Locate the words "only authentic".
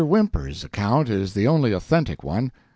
1.47-2.23